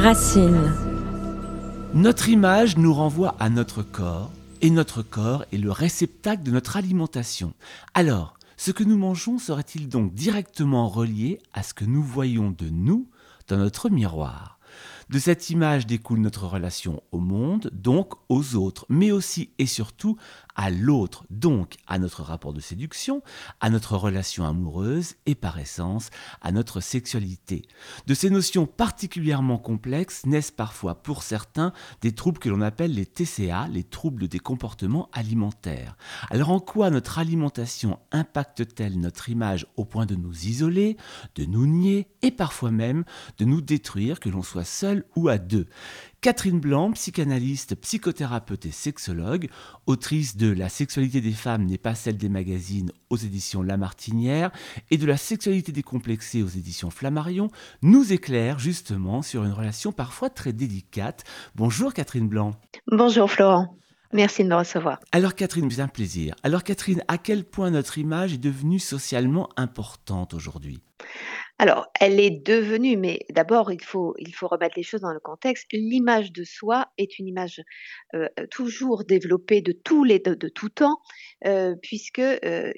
[0.00, 0.72] Racine.
[1.92, 4.30] Notre image nous renvoie à notre corps,
[4.62, 7.52] et notre corps est le réceptacle de notre alimentation.
[7.92, 12.70] Alors, ce que nous mangeons serait-il donc directement relié à ce que nous voyons de
[12.70, 13.10] nous
[13.48, 14.58] dans notre miroir?
[15.10, 20.16] De cette image découle notre relation au monde, donc aux autres, mais aussi et surtout
[20.56, 23.22] à l'autre, donc à notre rapport de séduction,
[23.60, 26.10] à notre relation amoureuse et par essence
[26.40, 27.62] à notre sexualité.
[28.06, 33.06] De ces notions particulièrement complexes naissent parfois pour certains des troubles que l'on appelle les
[33.06, 35.96] TCA, les troubles des comportements alimentaires.
[36.30, 40.96] Alors en quoi notre alimentation impacte-t-elle notre image au point de nous isoler,
[41.34, 43.04] de nous nier et parfois même
[43.38, 45.66] de nous détruire que l'on soit seul ou à deux?
[46.22, 49.48] Catherine Blanc, psychanalyste, psychothérapeute et sexologue,
[49.86, 54.50] autrice de La sexualité des femmes n'est pas celle des magazines aux éditions La Martinière
[54.90, 57.48] et de La sexualité décomplexée aux éditions Flammarion,
[57.80, 61.24] nous éclaire justement sur une relation parfois très délicate.
[61.54, 62.52] Bonjour Catherine Blanc.
[62.86, 63.74] Bonjour Florent.
[64.12, 65.00] Merci de me recevoir.
[65.12, 66.34] Alors Catherine, c'est un plaisir.
[66.42, 70.82] Alors Catherine, à quel point notre image est devenue socialement importante aujourd'hui?
[71.60, 75.66] Alors, elle est devenue, mais d'abord, il faut, remettre les choses dans le contexte.
[75.74, 77.60] L'image de soi est une image
[78.14, 81.02] euh, toujours développée de, tous les, tout temps,
[81.44, 81.74] euh,
[82.18, 82.72] euh,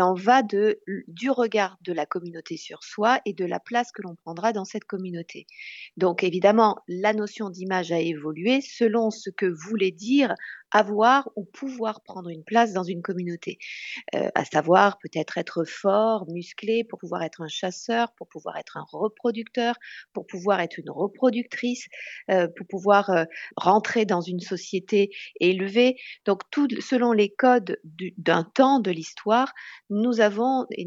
[0.00, 4.16] en va du regard de la communauté sur soi et de la place que l'on
[4.16, 5.46] prendra dans cette communauté.
[5.96, 10.34] Donc, évidemment, la notion d'image a évolué selon ce que voulait dire
[10.70, 13.58] avoir ou pouvoir prendre une place dans une communauté,
[14.14, 18.76] euh, à savoir peut-être être fort, musclé pour pouvoir être un chasseur, pour pouvoir être
[18.76, 19.76] un reproducteur,
[20.12, 21.86] pour pouvoir être une reproductrice,
[22.30, 23.24] euh, pour pouvoir euh,
[23.56, 25.96] rentrer dans une société élevée.
[26.24, 26.42] Donc
[26.80, 27.78] selon les codes
[28.16, 29.52] d'un temps de l'histoire,
[29.90, 30.86] nous avons et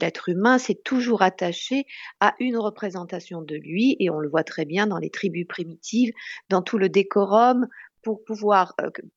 [0.00, 1.86] l'être humain s'est toujours attaché
[2.20, 6.12] à une représentation de lui et on le voit très bien dans les tribus primitives,
[6.48, 7.66] dans tout le décorum
[8.06, 8.76] pour pouvoir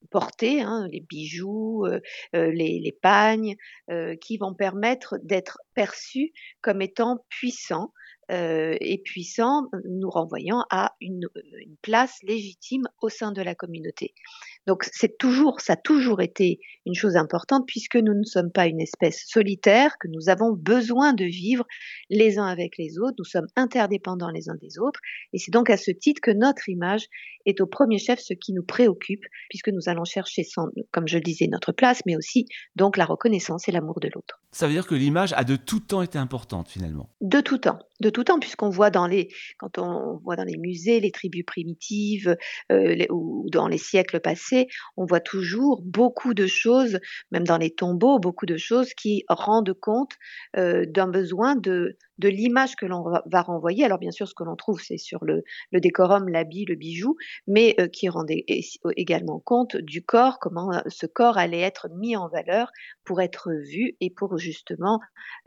[0.09, 1.85] porter hein, les bijoux,
[2.33, 3.55] les, les, pagnes,
[4.19, 7.93] qui vont permettre d'être perçus comme étant puissants,
[8.31, 11.27] euh, et puissant, nous renvoyant à une,
[11.65, 14.13] une, place légitime au sein de la communauté.
[14.67, 18.67] Donc c'est toujours, ça a toujours été une chose importante puisque nous ne sommes pas
[18.67, 21.65] une espèce solitaire, que nous avons besoin de vivre
[22.09, 24.99] les uns avec les autres, nous sommes interdépendants les uns des autres,
[25.33, 27.07] et c'est donc à ce titre que notre image
[27.45, 31.17] est au premier chef ce qui nous préoccupe, puisque nous allons chercher, sans, comme je
[31.17, 32.45] le disais, notre place, mais aussi
[32.75, 34.41] donc la reconnaissance et l'amour de l'autre.
[34.51, 37.09] Ça veut dire que l'image a de tout temps été importante finalement?
[37.21, 40.57] De tout temps, de tout temps, puisqu'on voit dans les, quand on voit dans les
[40.57, 42.35] musées les tribus primitives
[42.71, 44.67] euh, ou dans les siècles passés,
[44.97, 46.99] on voit toujours beaucoup de choses,
[47.31, 50.13] même dans les tombeaux, beaucoup de choses qui rendent compte
[50.57, 53.85] euh, d'un besoin de de l'image que l'on va renvoyer.
[53.85, 55.43] Alors bien sûr, ce que l'on trouve, c'est sur le,
[55.73, 57.15] décorum, l'habit, le bijou,
[57.47, 58.45] mais euh, qui rendait
[58.95, 62.71] également compte du corps, comment euh, ce corps allait être mis en valeur
[63.05, 64.99] pour être vu et pour justement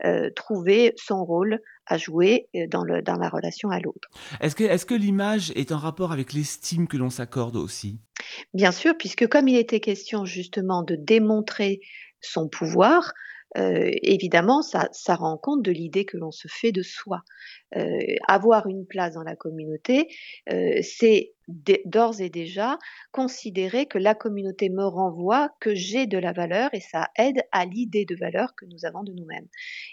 [0.03, 4.07] euh, trouver son rôle à jouer dans, le, dans la relation à l'autre.
[4.39, 7.99] Est-ce que, est que l'image est en rapport avec l'estime que l'on s'accorde aussi?
[8.53, 11.81] Bien sûr, puisque comme il était question justement de démontrer
[12.21, 13.13] son pouvoir,
[13.57, 17.21] euh, évidemment, ça, rend compte de l'idée que l'on se fait de soi.
[17.75, 17.97] Euh,
[18.27, 20.07] avoir une place dans la communauté,
[20.51, 21.33] euh, c'est
[21.85, 22.77] d'ores et déjà
[23.11, 27.65] considérer que la communauté me renvoie que j'ai de la valeur et ça aide à
[27.65, 29.47] l'idée de valeur que nous avons de nous-mêmes.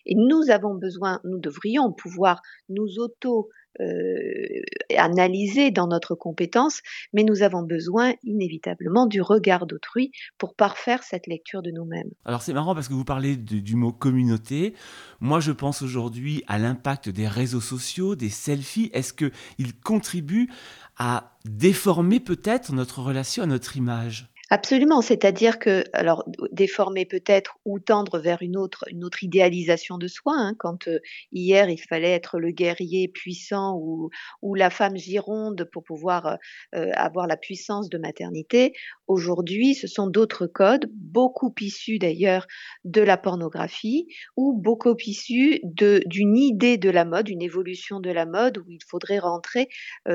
[0.07, 3.49] Et nous avons besoin, nous devrions pouvoir nous auto
[3.79, 4.63] euh,
[4.97, 6.81] analyser dans notre compétence,
[7.13, 12.11] mais nous avons besoin inévitablement du regard d'autrui pour parfaire cette lecture de nous-mêmes.
[12.25, 14.75] Alors c'est marrant parce que vous parlez du mot communauté.
[15.21, 18.91] Moi je pense aujourd'hui à l'impact des réseaux sociaux, des selfies.
[18.93, 20.51] Est-ce qu'ils contribuent
[20.99, 24.30] à déformer peut-être notre relation à notre image?
[24.53, 30.09] Absolument, c'est-à-dire que, alors, déformer peut-être ou tendre vers une autre, une autre idéalisation de
[30.09, 30.35] soi.
[30.37, 30.99] Hein, quand euh,
[31.31, 34.11] hier il fallait être le guerrier puissant ou,
[34.43, 36.37] ou la femme gironde pour pouvoir euh,
[36.75, 38.73] euh, avoir la puissance de maternité,
[39.07, 42.47] aujourd'hui ce sont d'autres codes, beaucoup issus d'ailleurs
[42.85, 48.27] de la pornographie ou beaucoup issus d'une idée de la mode, une évolution de la
[48.27, 49.69] mode où il faudrait rentrer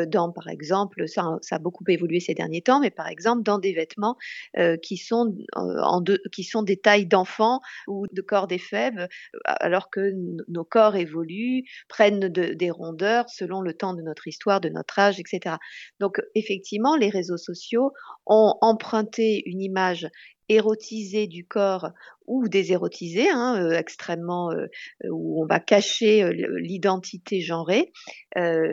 [0.07, 3.59] dans, par exemple, ça, ça a beaucoup évolué ces derniers temps, mais par exemple dans
[3.59, 4.15] des vêtements
[4.57, 9.07] euh, qui, sont, euh, qui sont des tailles d'enfants ou de corps des fèves, euh,
[9.45, 10.12] alors que
[10.48, 15.19] nos corps évoluent, prennent des rondeurs selon le temps de notre histoire, de notre âge,
[15.19, 15.57] etc.
[16.00, 17.92] Donc effectivement, les réseaux sociaux
[18.25, 20.07] ont emprunté une image
[20.50, 21.89] érotisée du corps
[22.27, 24.68] ou désérotisé, hein, euh, extrêmement euh,
[25.10, 27.92] où on va cacher euh, l'identité genrée.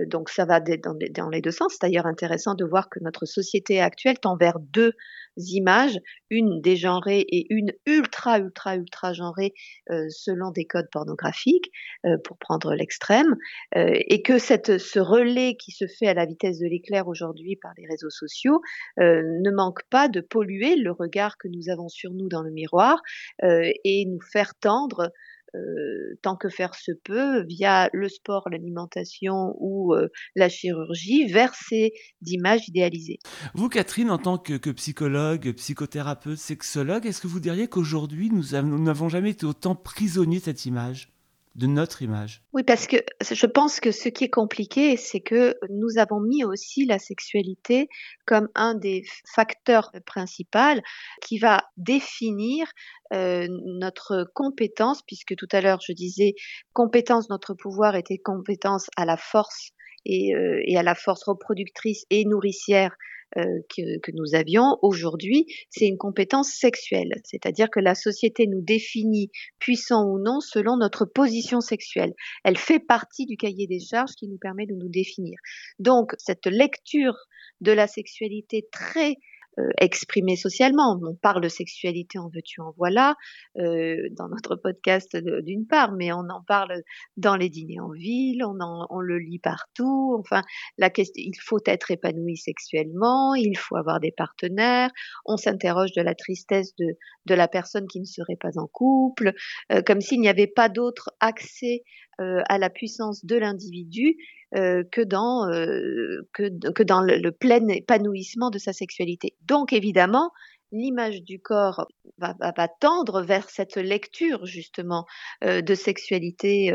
[0.07, 1.73] donc ça va dans, dans les deux sens.
[1.73, 4.93] C'est d'ailleurs intéressant de voir que notre société actuelle tend vers deux
[5.37, 5.99] images,
[6.31, 9.55] une dégenrée et une ultra, ultra, ultra genrée
[9.91, 11.71] euh, selon des codes pornographiques,
[12.07, 13.37] euh, pour prendre l'extrême,
[13.77, 17.57] euh, et que cette, ce relais qui se fait à la vitesse de l'éclair aujourd'hui
[17.57, 18.61] par les réseaux sociaux
[18.99, 23.01] ne manque pas de polluer le regard que nous avons sur nous dans le miroir
[23.43, 25.11] et nous faire tendre
[25.55, 31.55] euh, tant que faire se peut, via le sport, l'alimentation ou euh, la chirurgie, vers
[31.55, 31.93] ces
[32.27, 33.19] images idéalisées.
[33.53, 39.11] Vous, Catherine, en tant que, psychologue, psychothérapeute, sexologue, est-ce que vous diriez qu'aujourd'hui, nous n'avons
[39.11, 41.12] jamais été autant prisonniers de cette image?
[41.55, 42.43] De notre image.
[42.53, 42.97] Oui, parce que
[43.31, 47.89] je pense que ce qui est compliqué, c'est que nous avons mis aussi la sexualité
[48.27, 49.05] comme un des
[49.35, 50.81] facteurs principaux
[51.23, 52.67] qui va définir
[53.13, 56.35] euh, notre compétence, puisque tout à l'heure je disais
[56.73, 59.71] compétence, notre pouvoir était compétence à la force
[60.05, 62.97] et, euh, à la force reproductrice et nourricière
[63.34, 67.12] que, que, nous avions aujourd'hui, c'est une compétence sexuelle.
[67.25, 72.12] C'est-à-dire que la société nous définit puissant ou non selon notre position sexuelle.
[72.44, 75.38] Elle fait partie du cahier des charges qui nous permet de nous définir.
[75.79, 77.17] Donc, cette lecture
[77.61, 79.17] de la sexualité très
[79.59, 80.99] euh, exprimé socialement.
[81.03, 83.17] On parle de sexualité en veux-tu, en voilà,
[83.59, 86.83] euh, dans notre podcast d'une part, mais on en parle
[87.17, 88.57] dans les dîners en ville, on,
[88.89, 90.17] on le lit partout.
[90.19, 90.43] Enfin,
[90.79, 94.91] la question, il faut être épanoui sexuellement, il faut avoir des partenaires.
[95.27, 96.97] On s'interroge de la tristesse de,
[97.27, 99.33] de la personne qui ne serait pas en couple,
[99.71, 101.83] euh, comme s'il n'y avait pas d'autre accès
[102.19, 104.17] à la puissance de l'individu
[104.55, 109.35] euh, que dans, euh, que, dans le, plein épanouissement de sa sexualité.
[109.47, 110.31] Donc évidemment,
[110.73, 111.87] l'image du corps
[112.19, 115.06] va, va, va, tendre vers cette lecture justement
[115.43, 116.70] de sexualité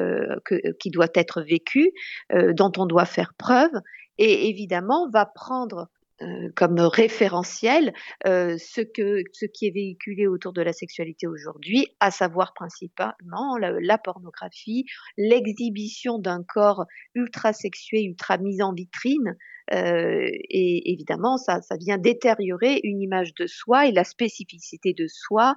[0.45, 1.91] que, qui doit être vécue,
[2.31, 3.71] dont on doit faire preuve,
[4.17, 5.89] et évidemment va prendre
[6.23, 7.93] euh, comme référentiel
[8.25, 13.55] euh, ce, que, ce qui est véhiculé autour de la sexualité aujourd'hui, à savoir principalement
[13.57, 14.85] la, pornographie,
[15.17, 19.37] l'exhibition d'un corps ultra sexué, ultra mis en vitrine,
[19.73, 25.05] euh, et évidemment, ça, ça vient détériorer une image de soi et la spécificité de
[25.07, 25.55] soi,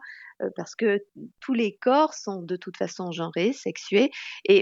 [0.57, 1.05] parce que
[1.41, 4.11] tous les corps sont de toute façon genrés, sexués,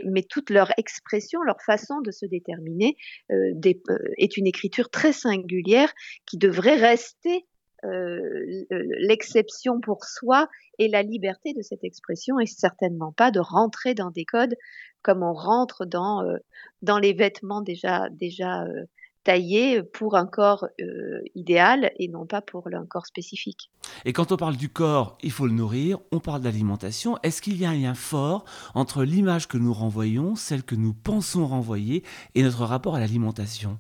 [0.07, 2.97] mais toute leur expression, leur façon de se déterminer
[3.31, 5.93] euh, euh, est une écriture très singulière
[6.27, 7.47] qui devrait rester
[7.85, 8.65] euh,
[8.99, 10.49] l'exception pour soi
[10.81, 14.57] et la liberté de cette expression et certainement pas de rentrer dans des codes
[15.03, 18.85] comme on rentre dans, euh, les vêtements déjà, déjà euh,
[19.25, 23.71] taillé pour un corps euh, idéal et non pas pour un corps spécifique.
[24.05, 27.19] Et quand on parle du corps, il faut le nourrir, on parle d'alimentation.
[27.23, 28.45] Est-ce qu'il y a un lien fort
[28.75, 32.05] entre l'image que nous renvoyons, celle que nous pensons renvoyer,
[32.35, 33.79] et notre rapport à l'alimentation?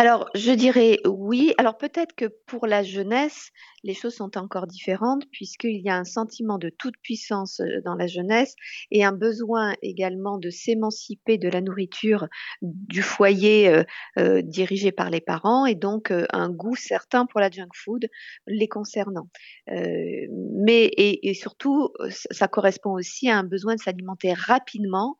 [0.00, 1.52] Alors, je dirais oui.
[1.58, 3.50] Alors peut-être que pour la jeunesse,
[3.84, 7.96] les choses sont encore différentes puisqu'il y a un sentiment de toute puissance euh, dans
[7.96, 8.54] la jeunesse
[8.90, 12.28] et un besoin également de s'émanciper de la nourriture
[12.62, 13.84] du foyer euh,
[14.18, 18.06] euh, dirigé par les parents et donc un goût certain pour la junk food
[18.46, 19.28] les concernant.
[19.68, 25.18] mais et, et surtout, ça correspond aussi à un besoin de s'alimenter rapidement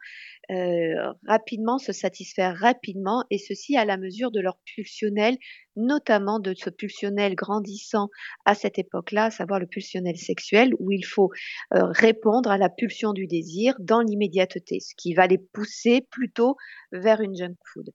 [0.51, 5.37] euh, rapidement, se satisfaire rapidement, et ceci à la mesure de leur pulsionnel,
[5.77, 8.09] notamment de ce pulsionnel grandissant
[8.45, 11.31] à cette époque-là, à savoir le pulsionnel sexuel, où il faut
[11.75, 16.57] euh, répondre à la pulsion du désir dans l'immédiateté, ce qui va les pousser plutôt
[16.91, 17.91] vers une junk food.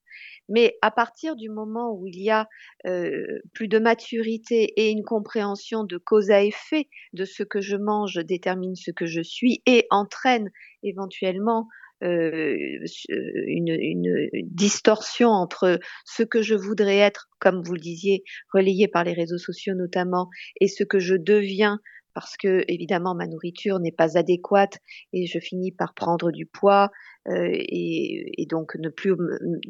[0.47, 2.47] Mais à partir du moment où il y a
[2.85, 7.75] euh, plus de maturité et une compréhension de cause à effet de ce que je
[7.75, 10.49] mange détermine ce que je suis et entraîne
[10.83, 11.67] éventuellement
[12.01, 18.23] une, une, distorsion entre ce que je voudrais être, comme vous le disiez,
[18.53, 21.79] relayé par les réseaux sociaux notamment, et ce que je deviens
[22.15, 24.79] parce que évidemment ma nourriture n'est pas adéquate
[25.13, 26.89] et je finis par prendre du poids
[27.27, 29.13] euh, et, et, donc ne plus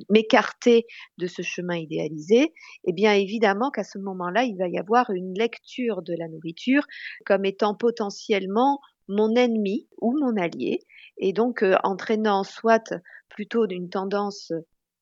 [0.09, 0.85] m'écarter
[1.17, 2.53] de ce chemin idéalisé,
[2.85, 6.85] eh bien évidemment qu'à ce moment-là, il va y avoir une lecture de la nourriture
[7.25, 10.79] comme étant potentiellement mon ennemi ou mon allié,
[11.17, 12.93] et donc euh, entraînant soit
[13.29, 14.51] plutôt d'une tendance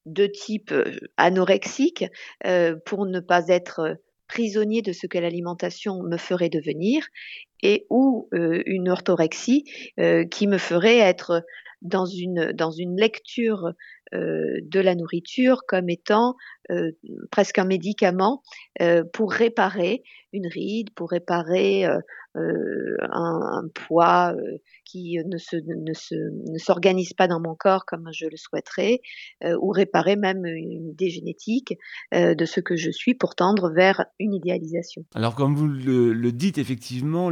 [0.06, 2.06] de type euh, anorexique
[2.46, 7.06] euh, pour ne pas être prisonnier de ce que l'alimentation me ferait devenir
[7.62, 9.64] et ou une orthorexie
[10.32, 11.44] qui me ferait être
[11.82, 13.74] dans une, dans une lecture
[14.12, 16.36] de la nourriture comme étant
[17.32, 18.41] presque un médicament
[19.13, 21.86] pour réparer une ride, pour réparer
[22.36, 27.86] euh, un, poids euh, qui ne se ne se ne s'organise pas dans mon corps
[27.86, 29.01] comme je le souhaiterais,
[29.43, 31.77] euh, ou réparer même une idée génétique
[32.12, 35.03] de ce que je suis pour tendre vers une idéalisation.
[35.13, 37.29] Alors comme vous le, dites effectivement,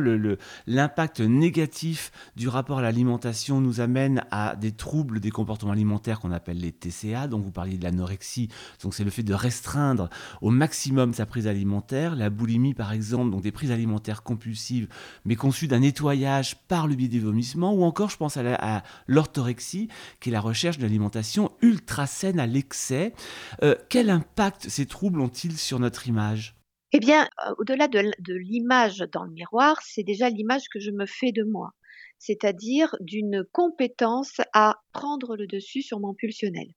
[0.67, 6.31] l'impact négatif du rapport à l'alimentation nous amène à des troubles des comportements alimentaires qu'on
[6.31, 8.49] appelle les TCA, dont vous parliez de l'anorexie,
[8.83, 10.09] donc c'est le fait de restreindre
[10.41, 14.87] au maximum sa prise alimentaire, la boulimie par exemple, donc des prises alimentaires compulsives
[15.25, 19.87] mais conçu d'un nettoyage par le biais des vomissements, ou encore je pense à l'orthorexie,
[20.19, 23.13] qui est la recherche d'alimentation ultra saine à l'excès.
[23.63, 26.55] Euh, quel impact ces troubles ont-ils sur notre image?
[26.93, 31.05] Eh bien, euh, au-delà de l'image dans le miroir, c'est déjà l'image que je me
[31.05, 31.71] fais de moi
[32.21, 36.67] c'est-à-dire d'une compétence à prendre le dessus sur mon pulsionnel.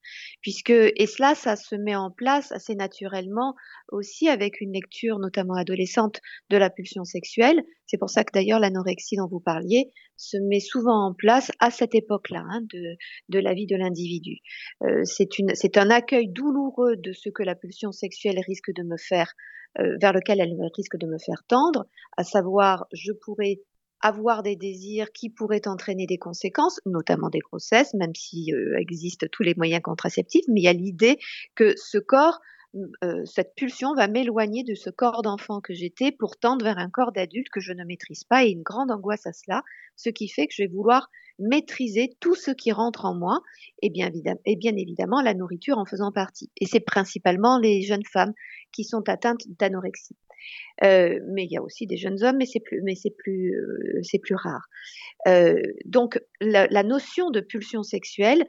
[0.41, 3.55] Puisque, et cela, ça se met en place assez naturellement
[3.93, 7.63] aussi avec une lecture, notamment adolescente, de la pulsion sexuelle.
[7.87, 11.71] C'est pour ça que d'ailleurs l'anorexie dont vous parliez se met souvent en place à
[11.71, 12.97] cette époque-là hein, de,
[13.29, 14.39] de la vie de l'individu.
[14.83, 19.35] Euh, c'est un accueil douloureux de ce que la pulsion sexuelle risque de me faire
[19.81, 21.87] euh, vers lequel elle risque de me faire tendre,
[22.17, 23.61] à savoir je pourrais
[24.05, 29.31] avoir des désirs qui pourraient entraîner des conséquences, notamment des grossesses, même s'il euh, existe
[29.31, 31.19] tous les moyens contraceptifs, mais il y a l'idée
[31.55, 32.41] que ce corps
[33.05, 36.91] euh, cette pulsion va m'éloigner de ce corps d'enfant que j'étais pour tendre vers un
[36.91, 39.63] corps d'adulte que je ne maîtrise pas et une grande angoisse à cela,
[39.95, 41.09] ce qui fait que je vais vouloir
[41.39, 43.41] maîtriser tout ce qui rentre en moi
[43.81, 44.11] et bien
[44.77, 46.51] évidemment la nourriture en faisant partie.
[46.61, 48.35] Et c'est principalement les jeunes femmes
[48.73, 50.17] qui sont atteintes d'anorexie.
[50.83, 52.61] Euh, mais il y a aussi des jeunes hommes, mais c'est
[53.11, 54.67] plus, euh, rare.
[55.27, 58.45] Euh, donc la, la, notion de pulsion sexuelle,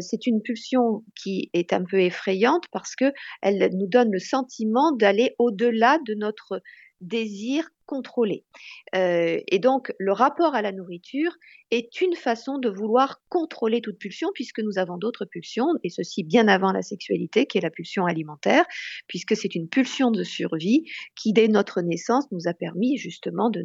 [0.00, 4.92] c'est une pulsion qui est un peu effrayante parce que elle nous donne le sentiment
[4.92, 6.60] d'aller au-delà de notre
[7.00, 8.44] désir contrôlé.
[8.94, 11.32] Euh, et donc, le rapport à la nourriture
[11.72, 16.22] est une façon de vouloir contrôler toute pulsion, puisque nous avons d'autres pulsions, et ceci
[16.22, 18.64] bien avant la sexualité, qui est la pulsion alimentaire,
[19.08, 20.84] puisque c'est une pulsion de survie
[21.16, 23.62] qui, dès notre naissance, nous a permis justement de,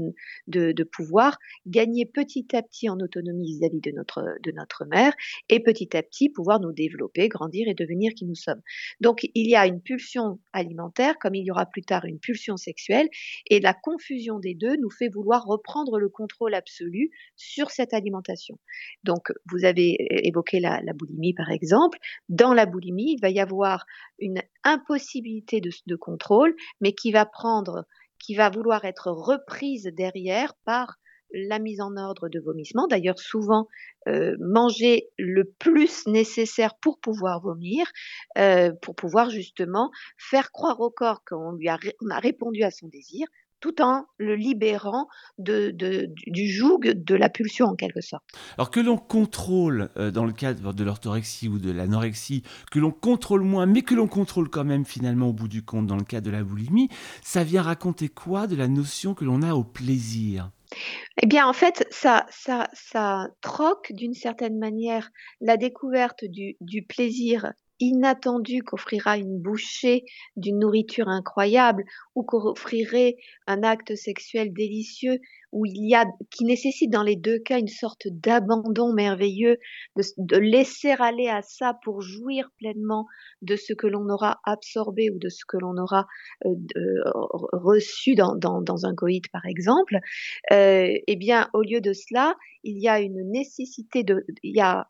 [0.47, 5.13] de, de pouvoir gagner petit à petit en autonomie vis-à-vis de notre, de notre mère,
[5.49, 8.61] et petit à petit pouvoir nous développer, grandir et devenir qui nous sommes.
[9.01, 12.57] Donc, il y a une pulsion alimentaire, comme il y aura plus tard une pulsion
[12.57, 13.07] sexuelle,
[13.51, 18.57] et la confusion des deux nous fait vouloir reprendre le contrôle absolu sur cette alimentation.
[19.03, 19.95] Donc, vous avez
[20.27, 21.97] évoqué la, boulimie, par exemple.
[22.29, 23.85] Dans la boulimie, il va y avoir
[24.19, 27.85] une impossibilité de, contrôle, mais qui va prendre,
[28.19, 30.97] qui va vouloir être reprise derrière par
[31.33, 32.87] la mise en ordre de vomissement.
[32.87, 33.67] D'ailleurs, souvent,
[34.07, 37.85] euh, manger le plus nécessaire pour pouvoir vomir,
[38.37, 41.77] euh, pour pouvoir justement faire croire au corps qu'on lui a
[42.19, 43.27] répondu à son désir,
[43.65, 45.07] tout en le libérant
[45.39, 45.73] de,
[46.27, 48.23] du joug de la pulsion en quelque sorte.
[48.59, 52.91] Alors que l'on contrôle euh, dans le cadre de l'orthorexie ou de l'anorexie, que l'on
[52.91, 56.03] contrôle moins, mais que l'on contrôle quand même finalement au bout du compte dans le
[56.03, 56.89] cas de la boulimie,
[57.23, 60.51] ça vient raconter quoi de la notion que l'on a au plaisir?
[61.23, 65.09] Eh bien, en fait, ça, ça, ça troque d'une certaine manière
[65.41, 70.05] la découverte du, du plaisir inattendu qu'offrira une bouchée
[70.35, 71.83] d'une nourriture incroyable
[72.15, 73.17] ou qu'offrirait
[73.47, 75.19] un acte sexuel délicieux
[75.51, 79.57] où il y a qui nécessite dans les deux cas une sorte d'abandon merveilleux
[79.95, 83.05] de, laisser aller à ça pour jouir pleinement
[83.41, 86.07] de ce que l'on aura absorbé ou de ce que l'on aura
[86.45, 87.01] euh,
[87.53, 89.95] reçu dans, dans, dans, un coït par exemple.
[90.51, 94.61] Euh, eh bien au lieu de cela il y a une nécessité de il y
[94.61, 94.89] a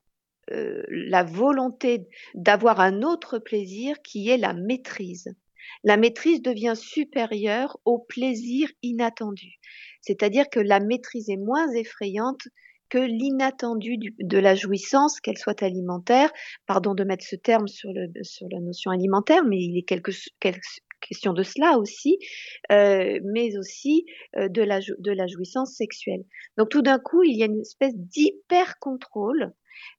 [0.51, 5.33] euh, la volonté d'avoir un autre plaisir qui est la maîtrise.
[5.83, 9.59] La maîtrise devient supérieure au plaisir inattendu.
[10.01, 12.47] C'est-à-dire que la maîtrise est moins effrayante
[12.89, 16.31] que l'inattendu de la jouissance, qu'elle soit alimentaire.
[16.67, 20.11] Pardon de mettre ce terme sur, la notion alimentaire, mais il est quelque,
[21.01, 22.17] question de cela aussi,
[22.71, 24.05] euh, mais aussi
[24.37, 26.23] euh, de, la, jouissance sexuelle.
[26.57, 29.53] Donc tout d'un coup, il y a une espèce d'hyper-contrôle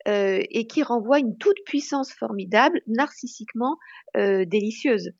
[0.08, 3.76] euh, et qui renvoie une toute puissance formidable, narcissiquement
[4.14, 5.10] délicieuse.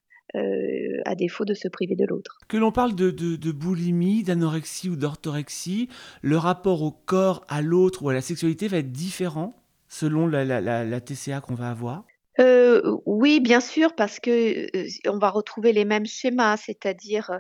[1.07, 2.37] À défaut de se priver de l'autre.
[2.47, 5.89] Que l'on parle de, boulimie, d'anorexie ou d'orthorexie,
[6.21, 9.57] le rapport au corps, à l'autre ou à la sexualité va être différent
[9.89, 12.05] selon la TCA qu'on va avoir?
[12.39, 14.67] Oui, bien sûr, parce que
[15.09, 17.31] on va retrouver les mêmes schémas, c'est-à-dire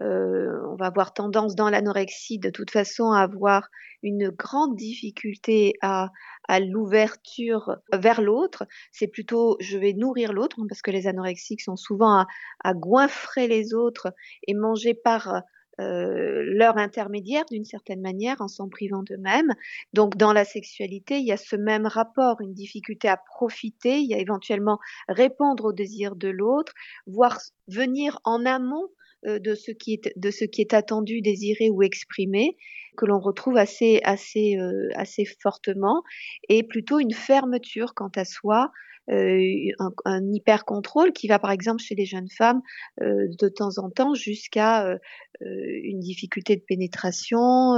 [0.00, 3.68] euh, on va avoir tendance dans l'anorexie de toute façon à avoir
[4.02, 6.10] une grande difficulté à,
[6.48, 8.64] à l'ouverture vers l'autre.
[8.92, 12.26] C'est plutôt je vais nourrir l'autre, parce que les anorexiques sont souvent à,
[12.64, 14.08] à goinfrer les autres
[14.46, 15.42] et manger par
[15.80, 19.54] euh, leur intermédiaire d'une certaine manière en s'en privant d'eux-mêmes.
[19.92, 24.08] Donc dans la sexualité, il y a ce même rapport, une difficulté à profiter, il
[24.08, 24.78] y a éventuellement
[25.08, 26.72] répondre aux désirs de l'autre,
[27.06, 28.88] voire venir en amont
[29.26, 32.56] euh, de ce qui est de ce qui est attendu, désiré ou exprimé,
[32.96, 36.02] que l'on retrouve assez assez euh, assez fortement,
[36.48, 38.70] et plutôt une fermeture quant à soi,
[39.08, 42.60] un, un, hyper contrôle qui va par exemple chez les jeunes femmes
[43.00, 44.98] euh, de temps en temps jusqu'à euh,
[45.40, 47.76] une difficulté de pénétration,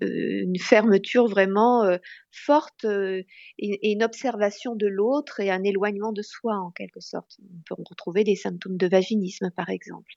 [0.00, 1.84] une fermeture vraiment
[2.30, 3.26] forte et,
[3.58, 7.36] et, une observation de l'autre et un éloignement de soi en quelque sorte.
[7.42, 10.12] On peut retrouver des symptômes de vaginisme par exemple.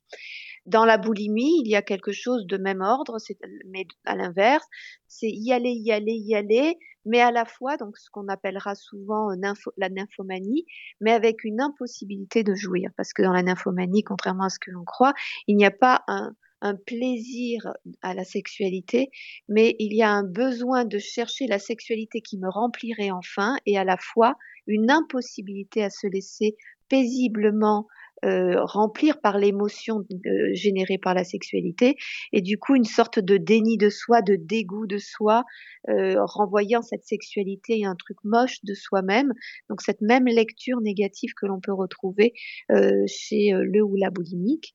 [0.67, 3.17] Dans la boulimie, il y a quelque chose de même ordre,
[3.65, 4.65] mais à l'inverse,
[5.07, 8.75] c'est y aller, y aller, y aller, mais à la fois, donc ce qu'on appellera
[8.75, 9.29] souvent
[9.77, 10.65] la nymphomanie,
[10.99, 12.91] mais avec une impossibilité de jouir.
[12.97, 15.13] Parce que dans la nymphomanie, contrairement à ce que l'on croit,
[15.47, 19.09] il n'y a pas un, un plaisir à la sexualité,
[19.47, 23.77] mais il y a un besoin de chercher la sexualité qui me remplirait enfin, et
[23.77, 26.57] à la fois une impossibilité à se laisser
[26.89, 27.87] paisiblement
[28.25, 31.95] euh, remplir par l'émotion euh, générée par la sexualité
[32.33, 35.43] et du coup une sorte de déni de soi, de dégoût de soi,
[35.89, 39.33] euh, renvoyant cette sexualité à un truc moche de soi-même.
[39.69, 42.33] Donc cette même lecture négative que l'on peut retrouver
[42.71, 44.73] euh, chez euh, le ou la boulimique.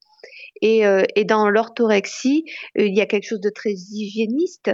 [0.60, 2.44] Et, euh, et dans l'orthorexie,
[2.76, 4.70] il y a quelque chose de très hygiéniste.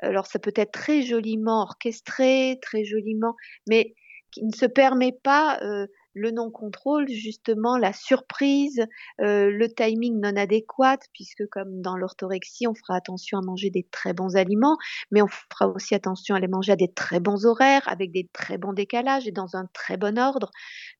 [0.00, 3.34] Alors ça peut être très joliment orchestré, très joliment,
[3.68, 3.94] mais
[4.30, 5.86] qui ne se permet pas euh,
[6.18, 8.84] le non-contrôle, justement, la surprise,
[9.20, 13.86] euh, le timing non adéquat, puisque comme dans l'orthorexie, on fera attention à manger des
[13.90, 14.76] très bons aliments,
[15.10, 18.28] mais on fera aussi attention à les manger à des très bons horaires, avec des
[18.32, 20.50] très bons décalages et dans un très bon ordre.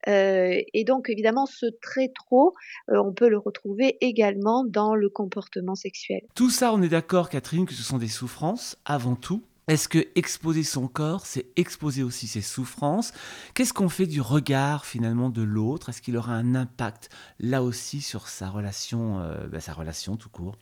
[0.07, 2.53] Euh, et donc, évidemment, ce très trop,
[2.89, 6.21] euh, on peut le retrouver également dans le comportement sexuel.
[6.35, 10.07] Tout ça, on est d'accord, Catherine, que ce sont des souffrances avant tout est-ce que
[10.15, 13.13] exposer son corps, c'est exposer aussi ses souffrances?
[13.53, 15.89] Qu'est-ce qu'on fait du regard finalement de l'autre?
[15.89, 20.29] Est-ce qu'il aura un impact là aussi sur sa relation, euh, bah, sa relation tout
[20.29, 20.55] court?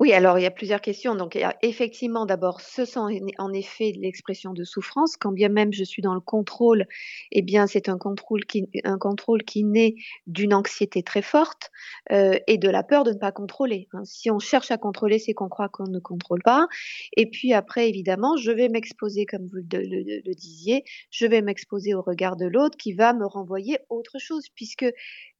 [0.00, 1.16] Oui, alors il y a plusieurs questions.
[1.16, 3.08] Donc, effectivement, d'abord, ce sont
[3.38, 5.16] en effet l'expression de souffrance.
[5.16, 6.86] Quand bien même je suis dans le contrôle,
[7.32, 9.96] eh bien, c'est un contrôle qui, naît
[10.28, 11.72] d'une anxiété très forte
[12.12, 13.88] euh, et de la peur de ne pas contrôler.
[13.92, 14.04] Hein.
[14.04, 16.68] Si on cherche à contrôler, c'est qu'on croit qu'on ne contrôle pas.
[17.16, 21.42] Et puis après, évidemment, je vais m'exposer, comme vous le, le, le disiez, je vais
[21.42, 24.86] m'exposer au regard de l'autre qui va me renvoyer autre chose, puisque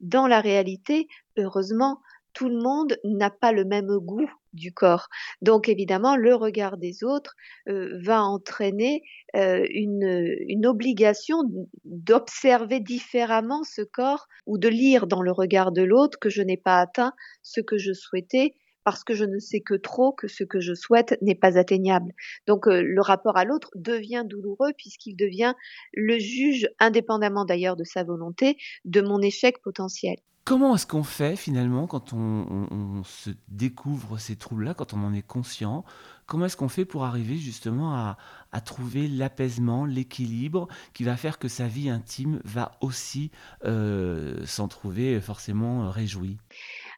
[0.01, 2.01] dans la réalité, heureusement,
[2.39, 5.09] tout le monde n'a pas le même goût du corps.
[5.43, 7.35] Donc évidemment, le regard des autres
[7.69, 9.03] euh, va entraîner
[9.37, 11.39] euh, une, obligation
[11.85, 16.57] d'observer différemment ce corps ou de lire dans le regard de l'autre que je n'ai
[16.57, 20.45] pas atteint ce que je souhaitais parce que je ne sais que trop que ce
[20.45, 22.13] que je souhaite n'est pas atteignable.
[22.47, 25.55] Donc euh, le rapport à l'autre devient douloureux puisqu'il devient
[25.93, 30.17] le juge, indépendamment d'ailleurs de sa volonté, de mon échec potentiel.
[30.49, 35.21] Comment est-ce qu'on fait finalement quand on, se découvre ces troubles-là, quand on en est
[35.21, 35.85] conscient
[36.25, 38.17] Comment est-ce qu'on fait pour arriver justement
[38.51, 43.31] à, trouver l'apaisement, l'équilibre qui va faire que sa vie intime va aussi
[43.67, 46.39] euh, s'en trouver forcément réjouie?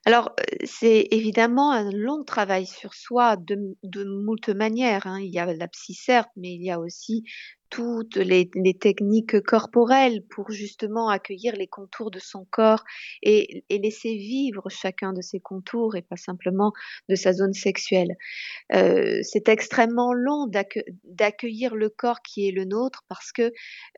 [0.06, 0.30] Alors,
[0.62, 5.08] c'est évidemment un long travail sur soi de, de moult manières.
[5.08, 5.18] Hein.
[5.20, 7.24] Il y a la psy, certes, mais il y a aussi
[7.70, 12.84] toutes les, techniques corporelles pour justement accueillir les contours de son corps
[13.22, 16.72] et, et, laisser vivre chacun de ses contours et pas simplement
[17.08, 18.16] de sa zone sexuelle.
[18.74, 20.48] Euh, c'est extrêmement long
[21.04, 23.52] d'accueillir le corps qui est le nôtre parce que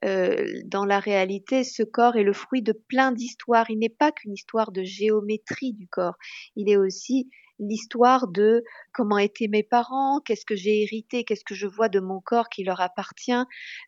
[0.05, 3.71] euh, dans la réalité, ce corps est le fruit de plein d'histoires.
[3.71, 6.17] Il n'est pas qu'une histoire de géométrie du corps,
[6.57, 7.31] il est aussi
[7.63, 12.01] l'histoire de comment étaient mes parents, qu'est-ce que j'ai hérité, qu'est-ce que je vois de
[12.01, 13.33] mon corps qui leur appartient,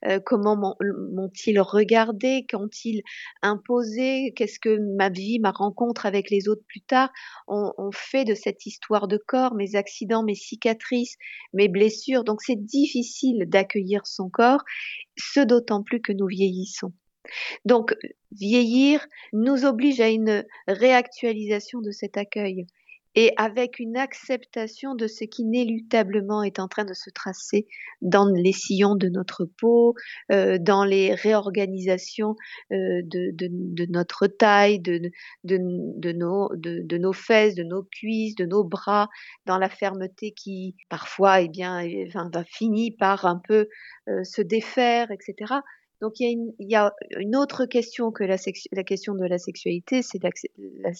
[0.06, 3.02] euh, comment m'ont-ils regardé, qu'ont-ils
[3.42, 7.10] imposé, qu'est-ce que ma vie, ma rencontre avec les autres plus tard
[7.48, 11.16] ont, ont fait de cette histoire de corps, mes accidents, mes cicatrices,
[11.52, 12.24] mes blessures.
[12.24, 14.62] Donc c'est difficile d'accueillir son corps,
[15.16, 16.92] ce d'autant plus que nous vieillissons.
[17.64, 17.94] Donc,
[18.32, 22.66] vieillir nous oblige à une réactualisation de cet accueil
[23.14, 27.66] et avec une acceptation de ce qui inéluctablement est en train de se tracer
[28.02, 29.94] dans les sillons de notre peau,
[30.32, 32.36] euh, dans les réorganisations
[32.72, 35.10] euh, de, de, de, notre taille, de,
[35.44, 35.58] de,
[36.12, 39.08] nos, de, nos fesses, de nos cuisses, de nos bras,
[39.46, 43.68] dans la fermeté qui parfois eh bien, enfin, va finir par un peu
[44.08, 45.60] euh, se défaire, etc.
[46.04, 48.36] Donc il y, a une, autre question que la,
[48.84, 50.20] question de la sexualité, c'est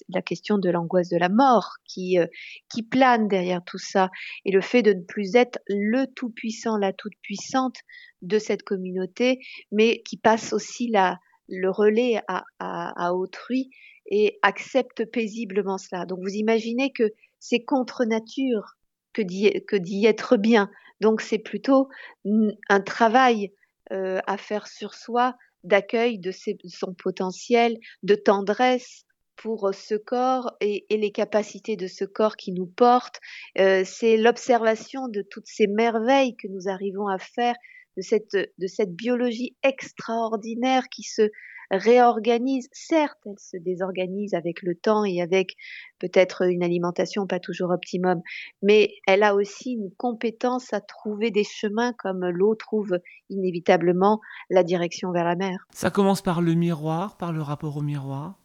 [0.09, 2.25] la, question de l'angoisse de la mort qui, euh,
[2.73, 4.09] qui plane derrière tout ça
[4.47, 7.77] et le fait de ne plus être le tout-puissant, la toute-puissante
[8.23, 9.41] de cette communauté,
[9.71, 13.69] mais qui passe aussi le relais à, à, à autrui
[14.07, 16.07] et accepte paisiblement cela.
[16.07, 18.79] Donc vous imaginez que c'est contre nature
[19.13, 20.71] que d'y être bien.
[21.03, 21.91] Donc c'est plutôt
[22.25, 23.53] un travail
[23.93, 29.05] euh, à faire sur soi, d'accueil de ses, son potentiel, de tendresse
[29.37, 33.21] pour ce corps et, et, les capacités de ce corps qui nous porte.
[33.59, 37.57] Euh, c'est l'observation de toutes ces merveilles que nous arrivons à faire,
[37.97, 41.31] de cette, de cette biologie extraordinaire qui se
[41.71, 42.69] réorganise.
[42.73, 45.57] Certes, elle se désorganise avec le temps et avec
[45.99, 48.21] peut-être une alimentation pas toujours optimum,
[48.63, 52.99] mais elle a aussi une compétence à trouver des chemins comme l'eau trouve
[53.31, 55.67] inévitablement la direction vers la mer.
[55.73, 58.39] Ça commence par le miroir, par le rapport au miroir?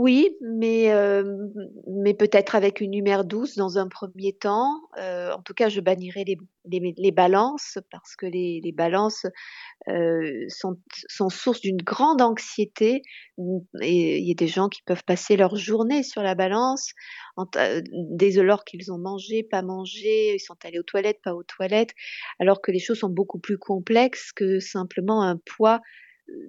[0.00, 1.46] Oui, mais, euh,
[1.86, 4.80] mais peut-être avec une humeur douce dans un premier temps.
[4.96, 9.26] Euh, en tout cas, je bannirai les, balances parce que les, balances
[9.88, 10.78] euh, sont,
[11.10, 13.02] sont source d'une grande anxiété.
[13.36, 16.94] Il y a des gens qui peuvent passer leur journée sur la balance,
[17.92, 21.92] dès lors qu'ils ont mangé, pas mangé, ils sont allés aux toilettes, pas aux toilettes,
[22.38, 25.82] alors que les choses sont beaucoup plus complexes que simplement un poids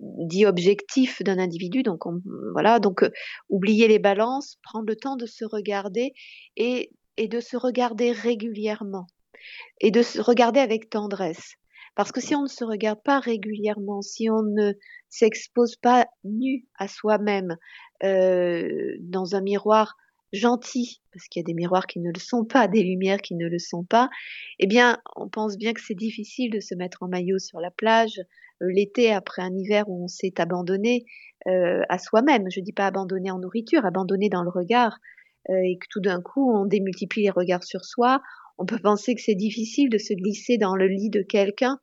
[0.02, 1.84] dit objectif d'un individu.
[1.84, 2.04] Donc
[2.54, 3.12] voilà, donc euh,
[3.50, 6.14] oublier les balances, prendre le temps de se regarder
[6.58, 9.06] et, de se regarder régulièrement
[9.80, 11.56] et de se regarder avec tendresse.
[11.96, 14.74] Parce que si on ne se regarde pas régulièrement, si on ne
[15.10, 17.58] s'expose pas nu à soi-même
[18.04, 19.96] euh, dans un miroir
[20.32, 23.36] gentil, parce qu'il y a des miroirs qui ne le sont pas, des lumières qui
[23.36, 24.10] ne le sont pas,
[24.60, 27.72] eh bien, on pense bien que c'est difficile de se mettre en maillot sur la
[27.72, 28.22] plage
[28.70, 31.06] l'été après un hiver où on s'est abandonné
[31.48, 32.46] euh, à soi-même.
[32.52, 34.98] Je dis pas abandonné en nourriture, abandonné dans le regard,
[35.50, 38.22] euh, et que tout d'un coup on démultiplie les regards sur soi.
[38.58, 41.80] On peut penser que c'est difficile de se glisser dans le lit de quelqu'un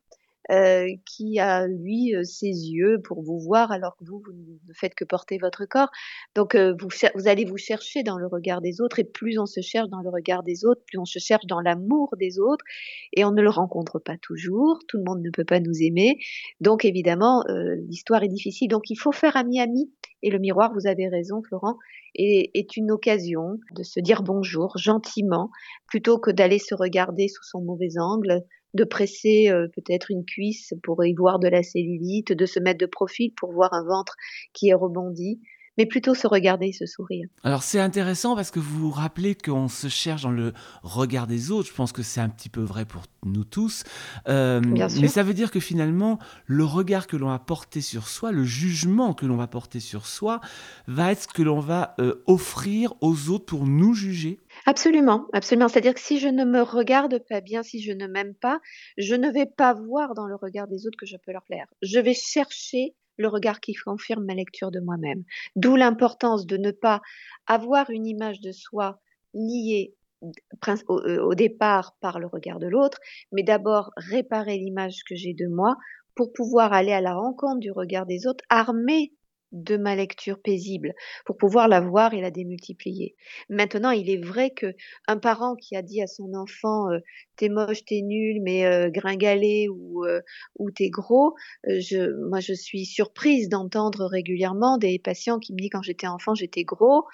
[0.51, 4.73] euh, qui a lui euh, ses yeux pour vous voir alors que vous, vous ne
[4.73, 5.89] faites que porter votre corps.
[6.33, 9.45] Donc euh, vous, vous allez vous chercher dans le regard des autres et plus on
[9.45, 12.65] se cherche dans le regard des autres, plus on se cherche dans l'amour des autres
[13.13, 14.79] et on ne le rencontre pas toujours.
[14.87, 16.17] Tout le monde ne peut pas nous aimer.
[16.61, 17.43] Donc évidemment,
[17.87, 18.69] l'histoire est difficile.
[18.69, 19.91] Donc il faut faire ami-ami
[20.23, 21.77] et le miroir, vous avez raison Florent,
[22.15, 25.51] est une occasion de se dire bonjour gentiment
[25.87, 30.73] plutôt que d'aller se regarder sous son mauvais angle de presser euh, peut-être une cuisse
[30.83, 34.15] pour y voir de la cellulite, de se mettre de profil pour voir un ventre
[34.53, 35.39] qui est rebondi,
[35.77, 37.27] mais plutôt se regarder et se sourire.
[37.43, 40.53] Alors c'est intéressant parce que vous vous rappelez qu'on se cherche dans le
[40.83, 41.69] regard des autres.
[41.69, 43.83] Je pense que c'est un petit peu vrai pour nous tous.
[44.27, 48.31] Euh, mais ça veut dire que finalement, le regard que l'on va porter sur soi,
[48.31, 50.39] le jugement que l'on va porter sur soi,
[50.87, 54.39] va être ce que l'on va euh, offrir aux autres pour nous juger.
[54.65, 55.67] Absolument, absolument.
[55.67, 58.59] C'est-à-dire que si je ne me regarde pas bien, si je ne m'aime pas,
[58.97, 61.67] je ne vais pas voir dans le regard des autres que je peux leur plaire.
[61.81, 65.23] Je vais chercher le regard qui confirme ma lecture de moi-même.
[65.55, 67.01] D'où l'importance de ne pas
[67.45, 68.99] avoir une image de soi
[69.33, 72.99] liée au, euh, au départ par le regard de l'autre,
[73.31, 75.75] mais d'abord réparer l'image que j'ai de moi
[76.15, 79.13] pour pouvoir aller à la rencontre du regard des autres, armé
[79.51, 80.93] de ma lecture paisible
[81.25, 83.15] pour pouvoir la voir et la démultiplier.
[83.49, 84.75] Maintenant, il est vrai que
[85.07, 86.99] un parent qui a dit à son enfant euh,
[87.35, 90.21] t'es moche, t'es nul, mais euh, gringalé ou euh,
[90.57, 91.35] ou t'es gros,
[91.67, 96.07] euh, je moi je suis surprise d'entendre régulièrement des patients qui me disent quand j'étais
[96.07, 97.05] enfant j'étais gros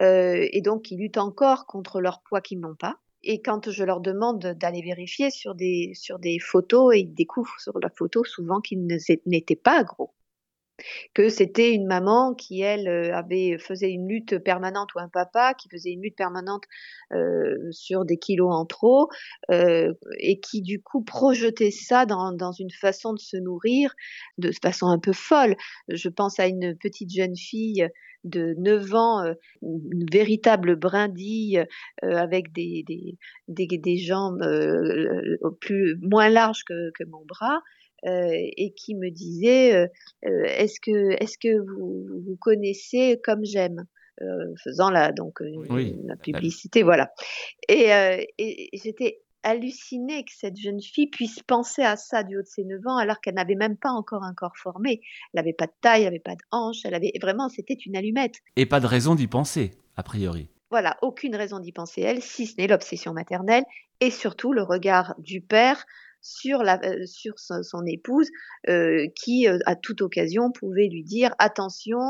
[0.00, 2.98] et donc ils luttent encore contre leur poids qu'ils n'ont pas.
[3.22, 7.58] Et quand je leur demande d'aller vérifier sur des, sur des photos, et ils découvrent
[7.58, 8.86] sur la photo souvent qu'ils
[9.26, 10.12] n'étaient pas gros
[11.14, 15.54] que c'était une maman qui elle euh, avait faisait une lutte permanente ou un papa
[15.54, 16.64] qui faisait une lutte permanente
[17.12, 19.08] euh, sur des kilos en trop
[19.50, 23.94] euh, et qui du coup projetait ça dans, dans une façon de se nourrir
[24.38, 25.56] de façon un peu folle.
[25.88, 27.88] Je pense à une petite jeune fille
[28.24, 31.64] de 9 ans, euh, une véritable brindille
[32.02, 33.16] euh, avec des, des,
[33.48, 37.60] des, jambes euh, plus moins larges que, mon bras, euh,
[38.06, 39.86] et qui me disait euh,
[40.26, 43.84] euh, est-ce que est-ce que vous, vous connaissez comme j'aime
[44.62, 47.10] faisant la donc la publicité, voilà.
[47.68, 47.88] Et,
[48.38, 52.64] et j'étais hallucinée que cette jeune fille puisse penser à ça du haut de ses
[52.64, 55.00] 9 ans alors qu'elle n'avait même pas encore un corps formé.
[55.32, 57.96] Elle n'avait pas de taille, elle n'avait pas de hanche, elle avait vraiment, c'était une
[57.96, 58.36] allumette.
[58.56, 60.48] Et pas de raison d'y penser, a priori.
[60.70, 63.64] Voilà, aucune raison d'y penser elle, si ce n'est l'obsession maternelle
[64.00, 65.84] et surtout le regard du père
[66.24, 68.30] sur, la, euh, sur son, épouse
[68.68, 72.00] euh, qui, euh, à toute occasion, pouvait lui dire attention,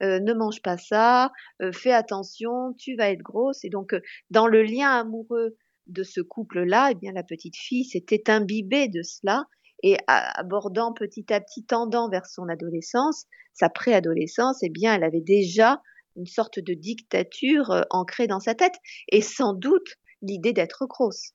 [0.00, 1.30] ne mange pas ça,
[1.72, 3.64] fais attention, tu vas être grosse.
[3.64, 3.94] Et donc,
[4.30, 5.56] dans le lien amoureux
[5.86, 9.44] de ce couple-là, eh bien la petite fille s'était imbibée de cela
[9.82, 15.20] et abordant petit à petit, tendant vers son adolescence, sa préadolescence, eh bien elle avait
[15.20, 15.80] déjà
[16.16, 18.74] une sorte de dictature ancrée dans sa tête
[19.10, 21.32] et sans doute l'idée d'être grosse,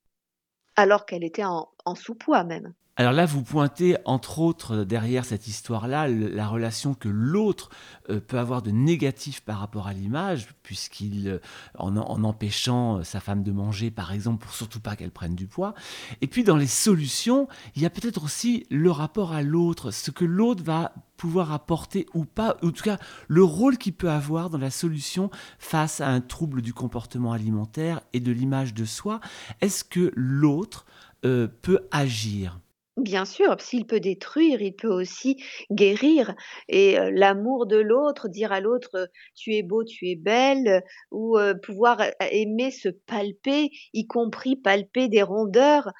[0.75, 2.73] alors qu'elle était en sous-poids même.
[2.97, 7.69] Alors là, vous pointez, entre autres, derrière cette histoire-là, la relation que l'autre
[8.09, 11.39] euh, peut avoir de négatif par rapport à l'image, puisqu'il, euh,
[11.77, 15.45] en, empêchant euh, sa femme de manger, par exemple, pour surtout pas qu'elle prenne du
[15.45, 15.73] poids.
[16.21, 20.09] Et puis dans les solutions, il y a peut-être aussi le rapport à l'autre, ce
[20.09, 24.09] que l'autre va pouvoir apporter ou pas, ou en tout cas le rôle qu'il peut
[24.09, 25.29] avoir dans la solution
[25.59, 29.19] face à un trouble du comportement alimentaire et de l'image de soi.
[29.59, 30.85] Est-ce que l'autre
[31.21, 32.59] peut agir?
[32.97, 35.35] Bien sûr, s'il peut détruire, il peut aussi
[35.69, 36.33] guérir.
[36.69, 40.81] Et l'amour de l'autre, dire à l'autre tu es beau, tu es belle,
[41.11, 45.91] ou pouvoir aimer se palper, y compris palper des rondeurs,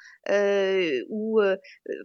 [1.10, 1.42] ou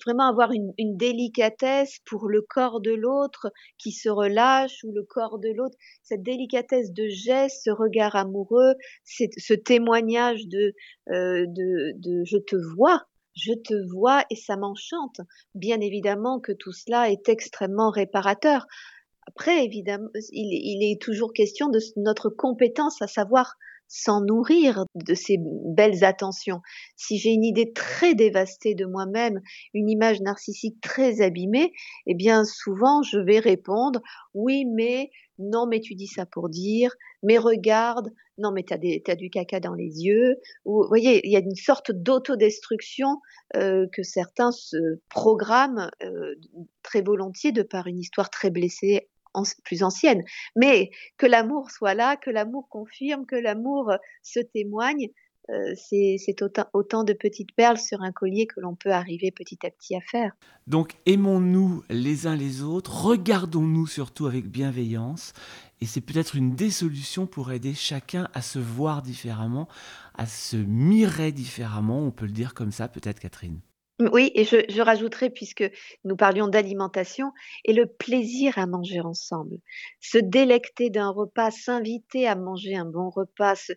[0.05, 5.39] vraiment avoir une, délicatesse pour le corps de l'autre qui se relâche, ou le corps
[5.39, 8.75] de l'autre, cette délicatesse de geste, ce regard amoureux,
[9.05, 10.75] ce témoignage de,
[11.07, 15.21] de, de je te vois je te vois et ça m'enchante.
[15.55, 18.67] Bien évidemment que tout cela est extrêmement réparateur.
[19.27, 23.55] Après, évidemment, il, est toujours question de notre compétence à savoir
[23.87, 26.61] s'en nourrir de ces belles attentions.
[26.97, 29.41] Si j'ai une idée très dévastée de moi-même,
[29.75, 31.73] une image narcissique très abîmée,
[32.07, 34.01] eh bien souvent je vais répondre
[34.33, 38.11] oui mais non mais tu dis ça pour dire, mais regarde,
[38.41, 40.37] non mais tu as, du caca dans les yeux.
[40.65, 43.21] vous voyez, il y a une sorte d'autodestruction
[43.57, 46.35] euh, que certains se programment euh,
[46.83, 49.09] très volontiers de par une histoire très blessée
[49.65, 50.25] plus ancienne.
[50.57, 55.09] Mais que l'amour soit là, que l'amour confirme, que l'amour se témoigne,
[55.53, 59.59] euh, c'est autant, autant, de petites perles sur un collier que l'on peut arriver petit
[59.65, 60.33] à petit à faire.
[60.67, 65.33] Donc aimons-nous les uns les autres, regardons-nous surtout avec bienveillance,
[65.81, 69.69] et c'est peut-être une des solutions pour aider chacun à se voir différemment,
[70.15, 73.61] à se mirer différemment, on peut le dire comme ça peut-être Catherine?
[74.13, 75.69] Oui, et je, je rajouterais, puisque
[76.05, 77.33] nous parlions d'alimentation,
[77.65, 79.59] et le plaisir à manger ensemble.
[80.01, 83.71] Se délecter d'un repas, s'inviter à manger un bon repas,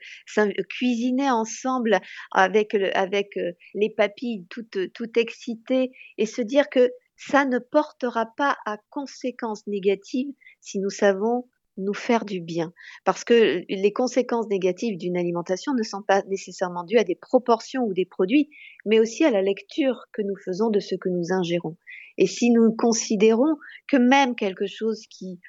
[0.70, 2.00] cuisiner ensemble
[2.32, 8.28] avec, avec euh, les papilles toutes, toutes excitées, et se dire que ça ne portera
[8.38, 12.74] pas à conséquences négatives si nous savons nous faire du bien.
[13.04, 17.84] Parce que les conséquences négatives d'une alimentation ne sont pas nécessairement dues à des proportions
[17.84, 18.50] ou des produits,
[18.86, 21.78] mais aussi à la lecture que nous faisons de ce que nous ingérons.
[22.18, 23.58] Et si nous considérons
[23.88, 25.40] que même quelque chose qui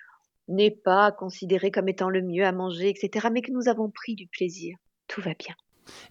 [0.49, 4.15] n'est pas considéré comme étant le mieux à manger, etc., mais que nous avons pris
[4.15, 4.77] du plaisir,
[5.09, 5.55] tout va bien.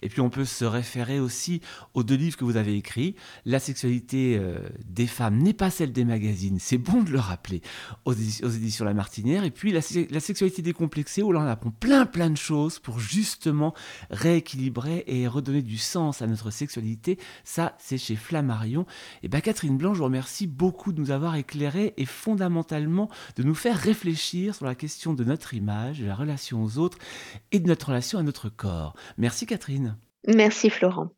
[0.02, 1.60] Et puis on peut se référer aussi
[1.94, 3.14] aux deux livres que vous avez écrits.
[3.44, 7.62] La sexualité euh, des femmes n'est pas celle des magazines, c'est bon de le rappeler,
[8.04, 9.44] aux, éditions, La Martinière.
[9.44, 13.74] Et puis la, sexualité décomplexée, où l'on apprend plein plein de choses pour justement
[14.10, 17.18] rééquilibrer et redonner du sens à notre sexualité.
[17.44, 18.86] Ça, c'est chez Flammarion.
[19.22, 23.42] Et bien Catherine Blanc, je vous remercie beaucoup de nous avoir éclairé et fondamentalement de
[23.42, 26.98] nous faire réfléchir sur la question de notre image, de la relation aux autres
[27.52, 28.94] et de notre relation à notre corps.
[29.18, 29.46] Merci
[30.26, 31.10] Merci Florent.